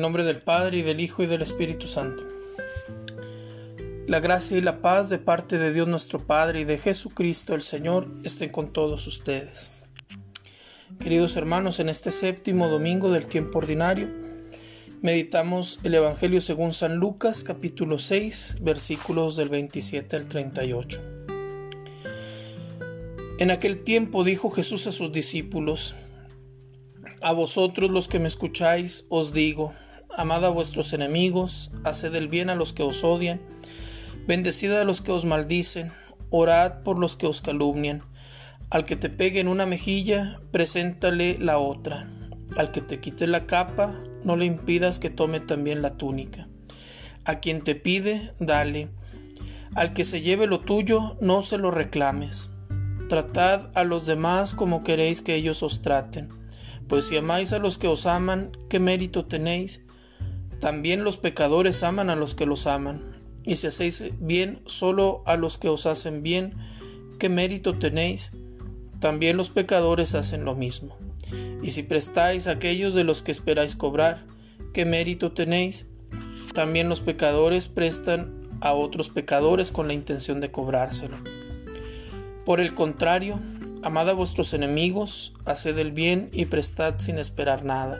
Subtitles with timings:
[0.00, 2.24] nombre del Padre y del Hijo y del Espíritu Santo.
[4.06, 7.62] La gracia y la paz de parte de Dios nuestro Padre y de Jesucristo el
[7.62, 9.70] Señor estén con todos ustedes.
[10.98, 14.08] Queridos hermanos, en este séptimo domingo del tiempo ordinario,
[15.00, 21.02] meditamos el Evangelio según San Lucas capítulo 6 versículos del 27 al 38.
[23.38, 25.94] En aquel tiempo dijo Jesús a sus discípulos,
[27.22, 29.72] a vosotros los que me escucháis os digo,
[30.16, 33.40] amad a vuestros enemigos, haced el bien a los que os odian,
[34.26, 35.92] bendecid a los que os maldicen,
[36.30, 38.02] orad por los que os calumnian.
[38.70, 42.08] Al que te pegue en una mejilla, preséntale la otra.
[42.56, 46.48] Al que te quite la capa, no le impidas que tome también la túnica.
[47.24, 48.88] A quien te pide, dale.
[49.74, 52.50] Al que se lleve lo tuyo, no se lo reclames.
[53.08, 56.40] Tratad a los demás como queréis que ellos os traten
[56.90, 59.86] pues si amáis a los que os aman, ¿qué mérito tenéis?
[60.60, 63.22] También los pecadores aman a los que los aman.
[63.44, 66.54] Y si hacéis bien solo a los que os hacen bien,
[67.18, 68.32] ¿qué mérito tenéis?
[69.00, 70.96] También los pecadores hacen lo mismo.
[71.62, 74.26] Y si prestáis a aquellos de los que esperáis cobrar,
[74.74, 75.86] ¿qué mérito tenéis?
[76.54, 81.16] También los pecadores prestan a otros pecadores con la intención de cobrárselo.
[82.44, 83.40] Por el contrario,
[83.82, 87.98] Amad a vuestros enemigos, haced el bien y prestad sin esperar nada.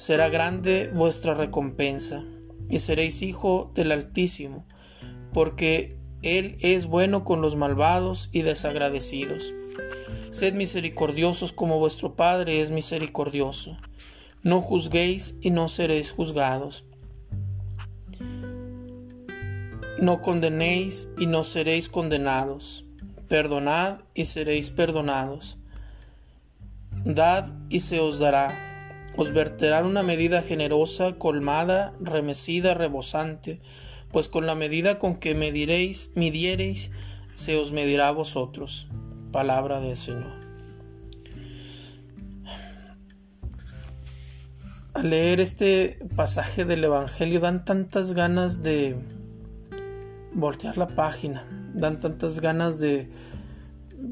[0.00, 2.24] Será grande vuestra recompensa,
[2.70, 4.64] y seréis hijo del Altísimo,
[5.34, 9.52] porque Él es bueno con los malvados y desagradecidos.
[10.30, 13.76] Sed misericordiosos como vuestro Padre es misericordioso.
[14.42, 16.86] No juzguéis y no seréis juzgados.
[19.98, 22.86] No condenéis y no seréis condenados
[23.28, 25.58] Perdonad y seréis perdonados.
[27.04, 28.69] Dad y se os dará.
[29.16, 33.60] Os verterán una medida generosa, colmada, remecida, rebosante,
[34.12, 36.90] pues con la medida con que mediréis, midiereis,
[37.34, 38.88] se os medirá a vosotros.
[39.32, 40.32] Palabra del Señor.
[44.94, 48.96] Al leer este pasaje del Evangelio dan tantas ganas de
[50.32, 53.08] voltear la página dan tantas ganas de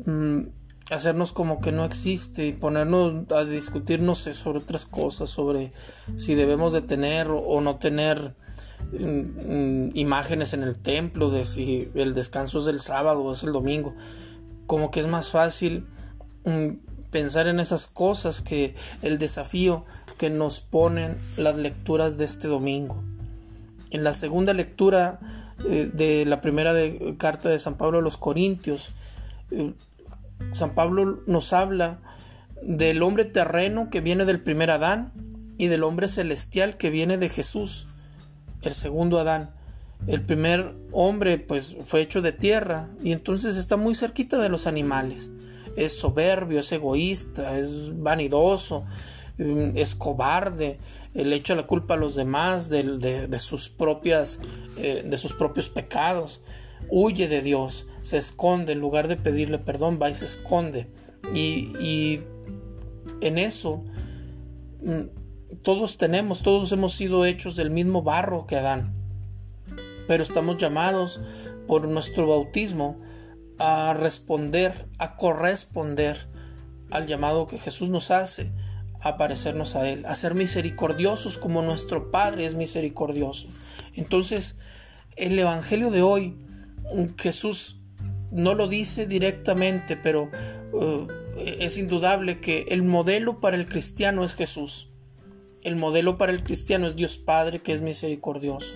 [0.06, 0.42] mm,
[0.90, 5.72] hacernos como que no existe y ponernos a discutirnos sobre otras cosas, sobre
[6.16, 8.34] si debemos de tener o no tener
[8.92, 13.42] mm, mm, imágenes en el templo, de si el descanso es el sábado o es
[13.42, 13.94] el domingo.
[14.66, 15.86] Como que es más fácil
[17.10, 19.84] pensar en esas cosas que el desafío
[20.16, 23.02] que nos ponen las lecturas de este domingo.
[23.90, 25.20] En la segunda lectura
[25.66, 26.72] eh, de la primera
[27.18, 28.92] carta de San Pablo a los Corintios.
[30.40, 32.00] Eh, San Pablo nos habla
[32.62, 35.12] del hombre terreno que viene del primer Adán
[35.58, 37.86] y del hombre celestial que viene de Jesús,
[38.62, 39.50] el segundo Adán.
[40.06, 44.66] El primer hombre pues fue hecho de tierra y entonces está muy cerquita de los
[44.66, 45.30] animales.
[45.76, 48.84] Es soberbio, es egoísta, es vanidoso,
[49.38, 50.78] mm, es cobarde,
[51.14, 54.38] le echa la culpa a los demás de, sus propias,
[54.76, 56.40] eh, de sus propios pecados.
[56.90, 60.90] Huye de Dios, se esconde, en lugar de pedirle perdón, va y se esconde.
[61.34, 62.20] Y,
[63.20, 63.84] en eso
[64.82, 68.94] mm, todos tenemos, todos hemos sido hechos del mismo barro que Adán.
[70.06, 71.20] Pero estamos llamados
[71.66, 73.00] por nuestro bautismo
[73.58, 76.28] a responder, a corresponder
[76.90, 78.52] al llamado que Jesús nos hace
[79.00, 83.48] a parecernos a Él, a ser misericordiosos como nuestro Padre es misericordioso.
[83.94, 84.58] Entonces,
[85.16, 86.36] el Evangelio de hoy,
[87.18, 87.80] Jesús
[88.30, 90.30] no lo dice directamente, pero
[90.72, 91.06] uh,
[91.36, 94.90] es indudable que el modelo para el cristiano es Jesús.
[95.62, 98.74] El modelo para el cristiano es Dios Padre que es misericordioso.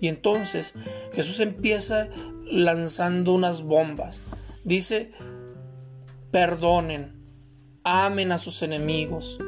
[0.00, 0.74] Y entonces
[1.12, 2.08] Jesús empieza
[2.44, 4.20] lanzando unas bombas.
[4.64, 5.12] Dice,
[6.30, 7.18] perdonen,
[7.84, 9.38] amen a sus enemigos,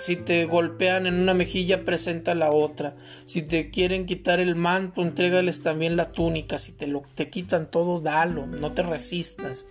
[0.00, 2.96] si te golpean en una mejilla, presenta la otra.
[3.26, 6.58] Si te quieren quitar el manto, entrégales también la túnica.
[6.58, 9.66] Si te lo te quitan todo, dalo, no te resistas.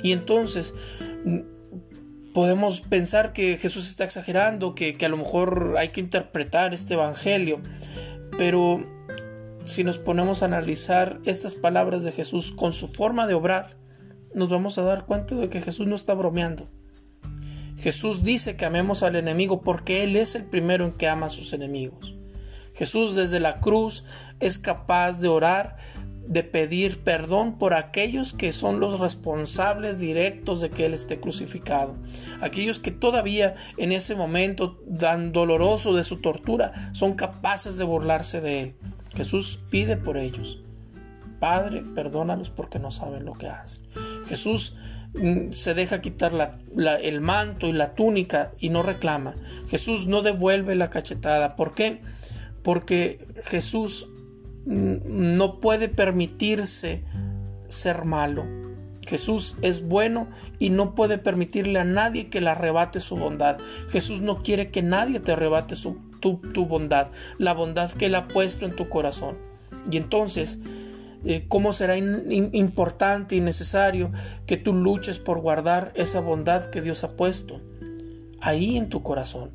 [0.00, 0.74] Y entonces
[1.24, 1.40] mm,
[2.32, 6.94] podemos pensar que Jesús está exagerando, que, que a lo mejor hay que interpretar este
[6.94, 7.60] evangelio.
[8.38, 8.80] Pero
[9.64, 13.76] si nos ponemos a analizar estas palabras de Jesús con su forma de obrar,
[14.34, 16.68] nos vamos a dar cuenta de que Jesús no está bromeando.
[17.76, 21.30] Jesús dice que amemos al enemigo porque Él es el primero en que ama a
[21.30, 22.14] sus enemigos.
[22.74, 24.04] Jesús desde la cruz
[24.40, 25.76] es capaz de orar
[26.26, 31.96] de pedir perdón por aquellos que son los responsables directos de que Él esté crucificado.
[32.40, 38.40] Aquellos que todavía en ese momento tan doloroso de su tortura son capaces de burlarse
[38.40, 38.74] de Él.
[39.14, 40.60] Jesús pide por ellos.
[41.40, 43.84] Padre, perdónalos porque no saben lo que hacen.
[44.26, 44.76] Jesús
[45.50, 46.60] se deja quitar
[47.02, 49.34] el manto y la túnica y no reclama.
[49.68, 51.56] Jesús no devuelve la cachetada.
[51.56, 52.00] ¿Por qué?
[52.62, 54.08] Porque Jesús
[54.66, 57.04] mm, no puede permitirse
[57.68, 58.44] ser malo.
[59.06, 60.28] Jesús es bueno
[60.58, 63.58] y no puede permitirle a nadie que le arrebate su bondad.
[63.90, 67.08] Jesús no quiere que nadie te arrebate su, tu, bondad,
[67.38, 69.36] la bondad que Él ha puesto en tu corazón.
[69.90, 70.58] Y entonces
[71.24, 74.12] eh, cómo será importante y necesario
[74.46, 77.60] que tú luches por guardar esa bondad que Dios ha puesto
[78.40, 79.50] ahí en tu corazón.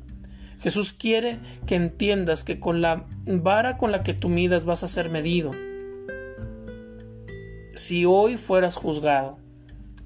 [0.60, 4.88] Jesús quiere que entiendas que con la vara con la que tú midas vas a
[4.88, 5.52] ser medido.
[7.74, 9.38] Si hoy fueras juzgado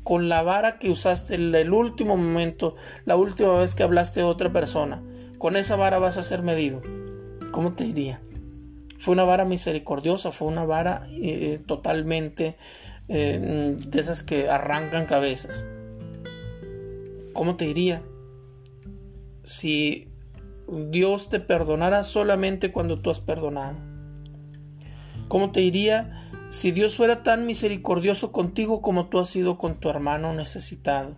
[0.05, 4.27] con la vara que usaste en el último momento, la última vez que hablaste a
[4.27, 5.03] otra persona,
[5.39, 6.83] con esa vara vas a ser medido.
[7.51, 8.21] ¿Cómo te diría?
[8.99, 12.57] Fue una vara misericordiosa, fue una vara eh, totalmente
[13.09, 15.65] eh, de esas que arrancan cabezas.
[17.33, 18.03] ¿Cómo te diría?
[19.43, 20.09] Si
[20.69, 23.77] Dios te perdonara solamente cuando tú has perdonado.
[25.29, 29.91] ¿Cómo te diría si Dios fuera tan misericordioso contigo como tú has sido con tu
[29.91, 31.17] hermano necesitado?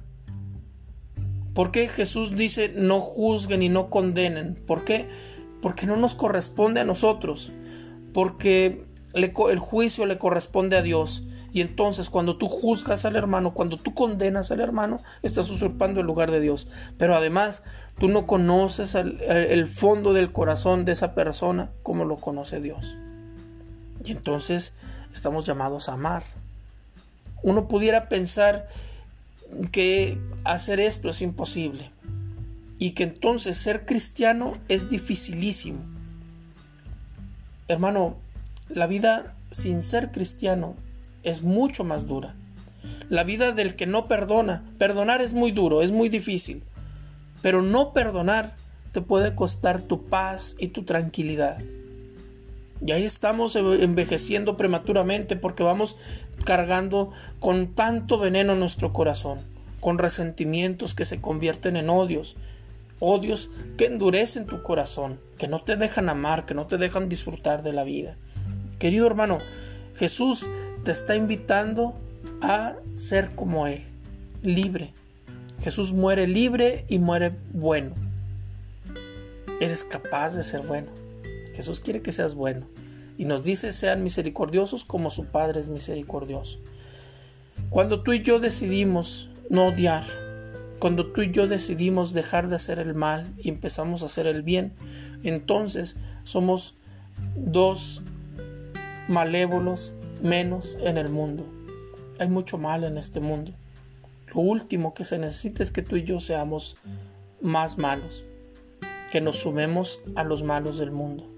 [1.54, 4.56] ¿Por qué Jesús dice no juzguen y no condenen?
[4.66, 5.06] ¿Por qué?
[5.62, 7.52] Porque no nos corresponde a nosotros
[8.16, 8.82] porque
[9.12, 11.24] el juicio le corresponde a Dios.
[11.52, 16.06] Y entonces cuando tú juzgas al hermano, cuando tú condenas al hermano, estás usurpando el
[16.06, 16.66] lugar de Dios.
[16.96, 17.62] Pero además,
[17.98, 22.96] tú no conoces el, fondo del corazón de esa persona como lo conoce Dios.
[24.02, 24.72] Y entonces
[25.12, 26.22] estamos llamados a amar.
[27.42, 28.66] Uno pudiera pensar
[29.72, 31.90] que hacer esto es imposible
[32.78, 35.95] y que entonces ser cristiano es dificilísimo.
[37.68, 38.16] Hermano,
[38.68, 40.76] la vida sin ser cristiano
[41.24, 42.36] es mucho más dura.
[43.08, 46.62] La vida del que no perdona, perdonar es muy duro, es muy difícil,
[47.42, 48.54] pero no perdonar
[48.92, 51.58] te puede costar tu paz y tu tranquilidad.
[52.84, 55.96] Y ahí estamos envejeciendo prematuramente porque vamos
[56.44, 57.10] cargando
[57.40, 59.40] con tanto veneno en nuestro corazón,
[59.80, 62.36] con resentimientos que se convierten en odios,
[63.00, 67.62] odios que endurecen tu corazón, que no te dejan amar, que no te dejan disfrutar
[67.62, 68.16] de la vida.
[68.78, 69.38] Querido hermano,
[69.94, 70.46] Jesús
[70.84, 71.94] te está invitando
[72.40, 73.80] a ser como Él,
[74.42, 74.92] libre.
[75.60, 77.94] Jesús muere libre y muere bueno.
[79.60, 80.88] Eres capaz de ser bueno.
[81.54, 82.66] Jesús quiere que seas bueno.
[83.16, 86.60] Y nos dice, sean misericordiosos como su Padre es misericordioso.
[87.70, 90.04] Cuando tú y yo decidimos no odiar,
[90.78, 94.42] cuando tú y yo decidimos dejar de hacer el mal y empezamos a hacer el
[94.42, 94.74] bien,
[95.22, 96.74] entonces somos
[97.36, 98.02] dos
[99.08, 101.46] malévolos menos en el mundo.
[102.18, 103.52] Hay mucho mal en este mundo.
[104.34, 106.76] Lo último que se necesita es que tú y yo seamos
[107.40, 108.24] más malos,
[109.12, 111.30] que nos sumemos a los malos del mundo.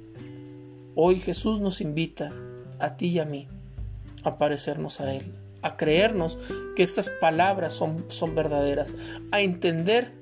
[0.95, 2.33] Hoy Jesús nos invita,
[2.81, 3.47] a ti y a mí,
[4.25, 5.33] a parecernos a Él,
[5.63, 6.39] a creernos
[6.77, 8.93] que estas palabras son, son verdaderas,
[9.33, 10.13] a entender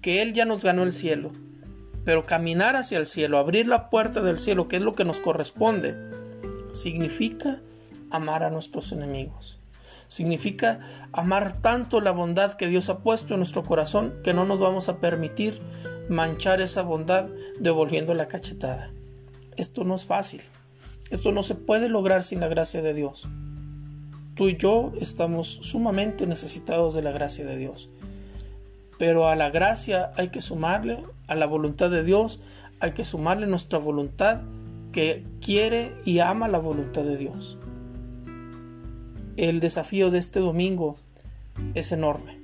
[0.00, 1.32] que Él ya nos ganó el cielo,
[2.04, 5.20] pero caminar hacia el cielo, abrir la puerta del cielo, que es lo que nos
[5.20, 5.96] corresponde,
[6.72, 7.60] significa
[8.10, 9.58] amar a nuestros enemigos.
[10.06, 10.80] Significa
[11.12, 14.88] amar tanto la bondad que Dios ha puesto en nuestro corazón que no nos vamos
[14.88, 15.60] a permitir
[16.08, 17.28] manchar esa bondad
[17.58, 18.92] devolviendo la cachetada.
[19.56, 20.42] Esto no es fácil.
[21.10, 23.28] Esto no se puede lograr sin la gracia de Dios.
[24.34, 27.88] Tú y yo estamos sumamente necesitados de la gracia de Dios.
[28.98, 30.98] Pero a la gracia hay que sumarle,
[31.28, 32.40] a la voluntad de Dios
[32.80, 34.42] hay que sumarle nuestra voluntad
[34.92, 37.58] que quiere y ama la voluntad de Dios.
[39.36, 40.96] El desafío de este domingo
[41.74, 42.40] es enorme.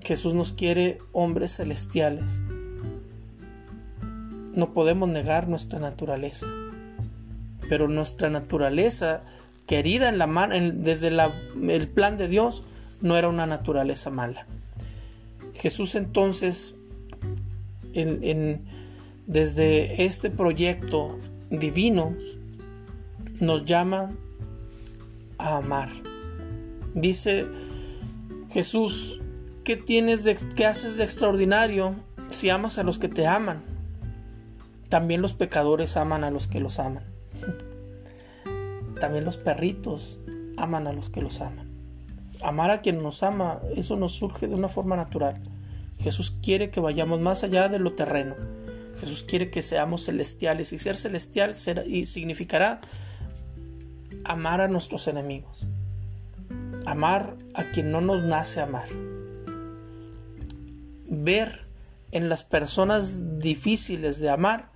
[0.00, 2.40] Jesús nos quiere hombres celestiales.
[4.54, 6.46] No podemos negar nuestra naturaleza,
[7.68, 9.22] pero nuestra naturaleza
[9.70, 12.64] querida en la mano, desde el plan de Dios,
[13.02, 14.44] no era una naturaleza mala.
[15.54, 16.74] Jesús entonces,
[19.28, 21.16] desde este proyecto
[21.50, 22.16] divino,
[23.38, 24.10] nos llama
[25.38, 25.88] a amar.
[26.96, 27.46] Dice
[28.50, 29.20] Jesús,
[29.62, 31.94] ¿qué tienes de, qué haces de extraordinario
[32.28, 33.62] si amas a los que te aman?
[34.88, 37.04] También los pecadores aman a los que los aman.
[39.00, 40.20] también los perritos
[40.56, 41.68] aman a los que los aman.
[42.42, 45.40] Amar a quien nos ama, eso nos surge de una forma natural.
[45.98, 48.36] Jesús quiere que vayamos más allá de lo terreno.
[49.00, 51.54] Jesús quiere que seamos celestiales y ser celestial
[51.86, 52.80] y significará
[54.24, 55.66] amar a nuestros enemigos.
[56.86, 58.88] Amar a quien no nos nace amar.
[61.06, 61.66] Ver
[62.12, 64.70] en las personas difíciles de amar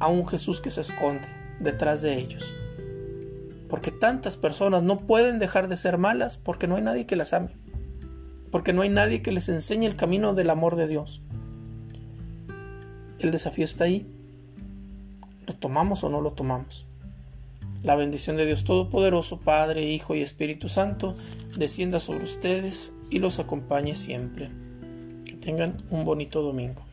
[0.00, 1.28] a un Jesús que se esconde
[1.60, 2.54] detrás de ellos.
[3.70, 7.32] Porque tantas personas no pueden dejar de ser malas porque no hay nadie que las
[7.32, 7.56] ame.
[8.50, 11.22] Porque no hay nadie que les enseñe el camino del amor de Dios.
[13.20, 14.12] El desafío está ahí.
[15.46, 16.86] ¿Lo tomamos o no lo tomamos?
[17.82, 21.14] La bendición de Dios Todopoderoso, Padre, Hijo y Espíritu Santo,
[21.56, 24.50] descienda sobre ustedes y los acompañe siempre.
[25.24, 26.89] Que tengan un bonito domingo.